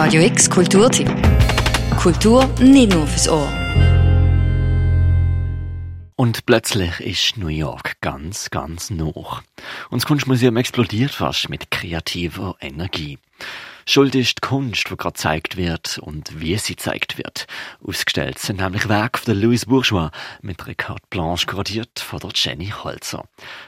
[0.00, 1.10] Radio X Kulturtipp.
[2.00, 3.52] Kultur nicht nur fürs Ohr.
[6.14, 9.42] Und plötzlich ist New York ganz, ganz noch.
[9.90, 13.18] Und das Kunstmuseum explodiert fast mit kreativer Energie.
[13.86, 17.48] Schuld ist die Kunst, die gerade gezeigt wird und wie sie gezeigt wird.
[17.84, 20.12] Ausgestellt sind nämlich Werke von Louis Bourgeois
[20.42, 23.24] mit Carte Blanche kuratiert von der Jenny Holzer.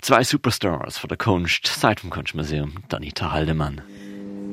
[0.00, 3.82] Zwei Superstars von der Kunst seit vom Kunstmuseum, Danita Haldemann.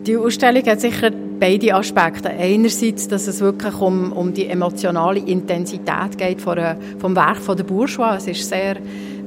[0.07, 2.29] Die Ausstellung hat sicher beide Aspekte.
[2.29, 6.57] Einerseits, dass es wirklich um, um die emotionale Intensität geht von,
[6.97, 8.15] vom Werk von der Bourgeois.
[8.17, 8.77] Es ist sehr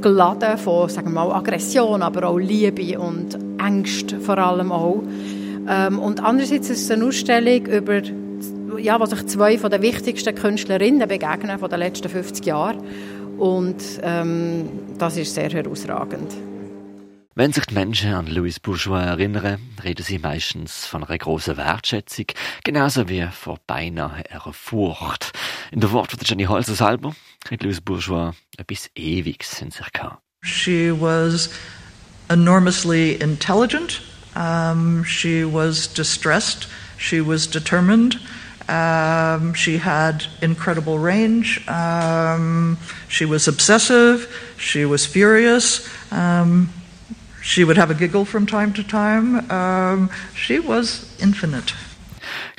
[0.01, 5.02] geladen von sagen wir mal, Aggression, aber auch Liebe und Angst vor allem auch.
[5.68, 8.02] Ähm, und andererseits ist es eine Ausstellung über
[8.79, 12.79] ja, wo sich zwei von den wichtigsten Künstlerinnen begegnen von den letzten 50 Jahren.
[13.38, 14.68] Und ähm,
[14.98, 16.32] das ist sehr herausragend.
[17.37, 22.27] Wenn sich die Menschen an Louis Bourgeois erinnern, reden sie meistens von einer grossen Wertschätzung,
[22.62, 25.33] genauso wie von beinahe einer Furcht.
[25.73, 27.12] In der Wort von Jenny Holzer selber
[27.51, 30.23] hat Louis Bourgeois etwas Ewiges in sich gehabt.
[30.43, 31.51] She was
[32.29, 34.01] enormously intelligent.
[34.37, 36.68] Um, she was distressed.
[36.99, 38.21] She was determined.
[38.68, 41.66] Um, she had incredible range.
[41.66, 44.29] Um, she was obsessive.
[44.57, 45.88] She was furious.
[46.12, 46.68] Um,
[47.45, 49.48] she would have a giggle from time to time.
[49.50, 51.74] Um, she was infinite.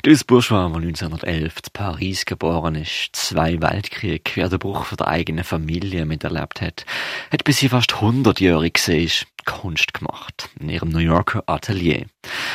[0.04, 5.44] Louis Bourgeois, der 1911 in Paris geboren ist, zwei Weltkriege den Bruch von der eigenen
[5.44, 6.86] Familie miterlebt hat,
[7.32, 10.48] hat bis sie fast 100-jährig war, Kunst gemacht.
[10.60, 12.06] In ihrem New Yorker Atelier.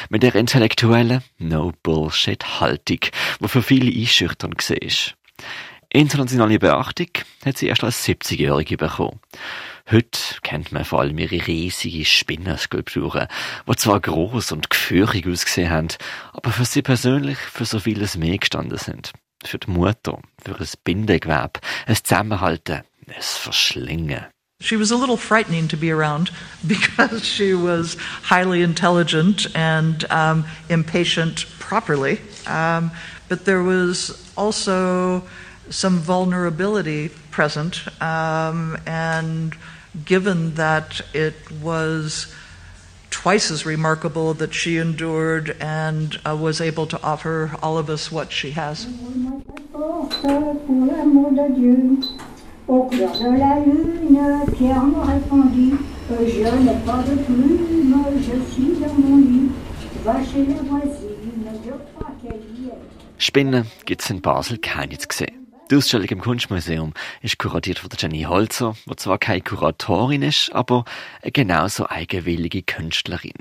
[0.10, 3.00] Mit der intellektuellen No-Bullshit-Haltung,
[3.42, 5.14] die für viele einschüchternd war.
[5.94, 7.10] Internationale Beachtung
[7.46, 9.20] hat sie erst als 70-Jährige bekommen.
[9.92, 13.28] Heute kennt man vor allem ihre riesigen Spinnenskulpturen,
[13.68, 15.90] die zwar groß und gefürchtig ausgesehen haben,
[16.32, 19.12] aber für sie persönlich für so vieles mehr gestanden sind.
[19.44, 24.28] Für die Mutter, für ein Bindegewebe, ein Zusammenhalten, ein Verschlingen.
[24.62, 26.32] She was a little frightening to be around
[26.68, 32.20] because she was highly intelligent and um, impatient properly.
[32.48, 32.92] Um,
[33.28, 35.24] but there was also
[35.70, 39.58] some vulnerability present, um, and
[40.06, 42.34] given that it was
[43.10, 48.12] twice as remarkable that she endured and uh, was able to offer all of us
[48.12, 48.88] what she has.
[63.18, 65.41] Spinnen gibt es in Basel keine zu sehen.
[65.72, 70.84] Die Ausstellung im Kunstmuseum ist kuratiert von Jenny Holzer, die zwar keine Kuratorin ist, aber
[71.22, 73.36] eine genauso eigenwillige Künstlerin.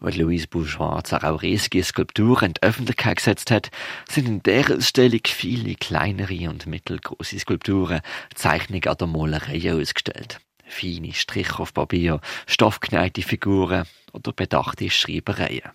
[0.00, 1.00] Weil Louise Bourgeois
[1.40, 3.70] riesige Skulpturen in die Öffentlichkeit gesetzt hat,
[4.08, 8.00] sind in dieser Ausstellung viele kleinere und mittelgroße Skulpturen,
[8.34, 10.40] Zeichnungen an der Malerei ausgestellt.
[10.66, 15.70] Feine Striche auf Papier, stoffgeneigte Figuren oder bedachte Schreibereien.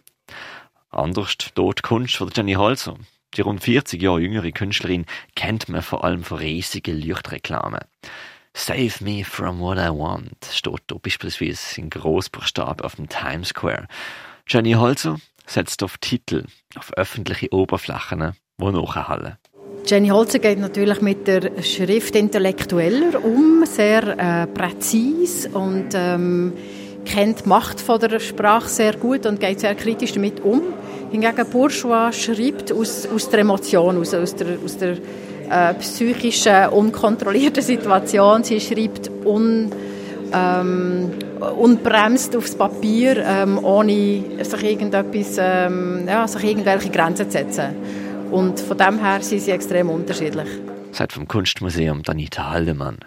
[0.89, 2.97] Anders dort Kunst von Jenny Holzer.
[3.35, 7.81] Die rund 40 Jahre jüngere Künstlerin kennt man vor allem von riesigen Leuchtreklamen.
[8.53, 13.87] Save me from what I want steht da beispielsweise in Großbuchstaben auf dem Times Square.
[14.47, 16.45] Jenny Holzer setzt auf Titel,
[16.77, 19.37] auf öffentliche Oberflächen, die nachhallen.
[19.85, 26.53] Jenny Holzer geht natürlich mit der Schrift intellektueller um, sehr äh, präzise und ähm,
[27.05, 30.61] kennt die Macht von der Sprache sehr gut und geht sehr kritisch damit um.
[31.15, 34.97] Hingegen Bourgeois schreibt aus, aus der Emotion, aus, aus der, aus der
[35.49, 38.43] äh, psychischen, unkontrollierten Situation.
[38.43, 39.71] Sie schreibt un,
[40.33, 41.11] ähm,
[41.57, 47.67] unbremst aufs Papier, ähm, ohne sich, ähm, ja, sich irgendwelche Grenzen zu setzen.
[48.29, 50.49] Und von dem her sind sie extrem unterschiedlich.
[50.91, 52.97] Seit vom Kunstmuseum Danita Haldemann.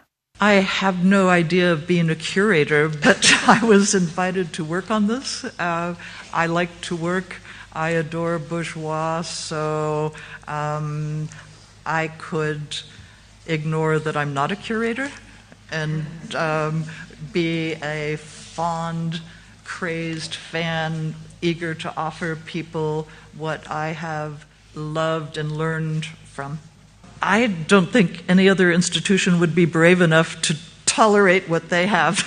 [0.40, 5.08] I have no idea of being a curator, but I was invited to work on
[5.08, 5.44] this.
[5.58, 5.96] Uh,
[6.32, 7.36] I like to work.
[7.72, 10.12] I adore bourgeois, so
[10.46, 11.28] um,
[11.84, 12.78] I could
[13.46, 15.10] ignore that I'm not a curator
[15.72, 16.84] and um,
[17.32, 19.20] be a fond,
[19.64, 26.60] crazed fan, eager to offer people what I have loved and learned from.
[27.22, 30.54] I don't think any other institution would be brave enough to
[30.86, 32.24] tolerate what they have.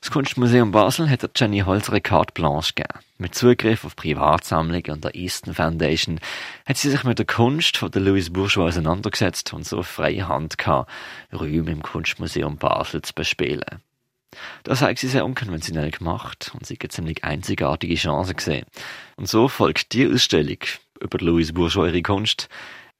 [0.00, 2.98] Das Kunstmuseum Basel hat Jenny Holzer Carte Blanche gegeben.
[3.18, 6.20] Mit Zugriff auf Privatsammlungen und der Easton Foundation
[6.64, 10.56] hat sie sich mit der Kunst von der Louis Bourgeois auseinandergesetzt und so freie Hand
[10.56, 10.90] gehabt,
[11.32, 13.82] Räume im Kunstmuseum Basel zu bespielen.
[14.62, 18.64] Das hat sie sehr unkonventionell gemacht und sie hat ziemlich einzigartige Chance gesehen.
[19.16, 20.58] Und so folgt die Ausstellung
[20.98, 22.48] über Louis Bourgeois ihre Kunst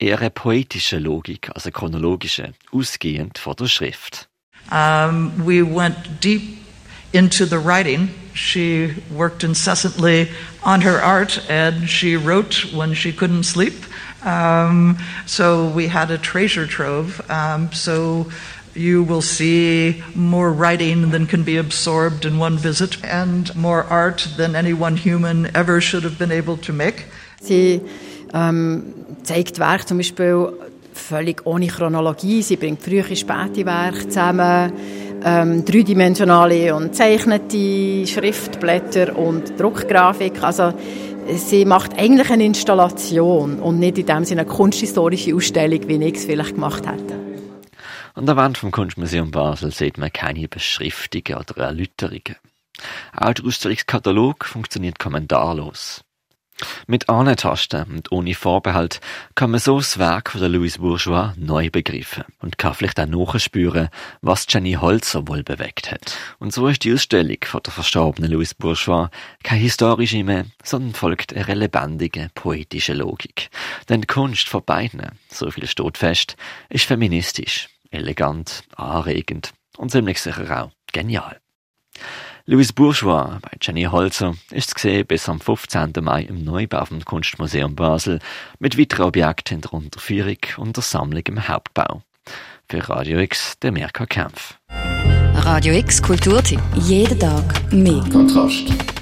[0.00, 4.28] eher eine poetische Logik als eine chronologische, ausgehend von der Schrift.
[4.70, 6.58] Um, we went deep
[7.12, 8.08] into the writing.
[8.34, 10.28] She worked incessantly
[10.62, 13.74] on her art and she wrote when she couldn't sleep.
[14.24, 17.20] Um, so we had a treasure trove.
[17.28, 18.26] Um, so
[18.74, 24.28] you will see more writing than can be absorbed in one visit and more art
[24.36, 27.06] than any one human ever should have been able to make.
[27.40, 27.80] Sie
[28.32, 30.52] ähm, zeigt Werk zum Beispiel
[30.92, 32.42] völlig ohne Chronologie.
[32.42, 34.72] Sie bringt frühe, späte Werke zusammen,
[35.24, 40.42] ähm, dreidimensionale und zeichnete Schriftblätter und Druckgrafik.
[40.42, 40.72] Also
[41.34, 46.16] sie macht eigentlich eine Installation und nicht in dem Sinne eine kunsthistorische Ausstellung, wie ich
[46.16, 47.18] es vielleicht gemacht hätte.
[48.14, 52.36] An der Wand vom Kunstmuseum Basel sieht man keine Beschriftungen oder Erläuterungen.
[53.16, 56.02] Auch der Ausstellungskatalog funktioniert kommentarlos.
[56.86, 59.00] Mit Antasten und ohne Vorbehalt
[59.34, 63.06] kann man so das Werk von der Louise Bourgeois neu begreifen und kann vielleicht auch
[63.06, 63.88] nachspüren,
[64.20, 66.16] was Jenny Holzer wohl bewegt hat.
[66.38, 69.08] Und so ist die Ausstellung von der verstorbenen Louise Bourgeois
[69.42, 73.50] keine historische mehr, sondern folgt einer lebendigen, poetischen Logik.
[73.88, 76.36] Denn die Kunst von beiden, so viel steht fest,
[76.68, 81.40] ist feministisch, elegant, anregend und ziemlich sicher auch genial.
[82.50, 85.92] Louis Bourgeois bei Jenny Holzer ist gesehen bis am 15.
[86.00, 88.18] Mai im Neubau vom Kunstmuseum Basel
[88.58, 92.02] mit weiteren Objekten in der Unterführung und der Sammlung im Hauptbau.
[92.68, 94.58] Für Radio X der Mirka Kempf.
[94.68, 96.60] Radio X Kulturtipp.
[96.74, 98.02] Jeden Tag mehr.
[98.10, 98.99] Kontrast.